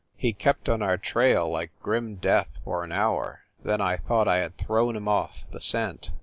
[0.17, 4.37] He kept on our trail like grim death for an hour, then I thought I
[4.37, 6.09] had thrown him off the scent.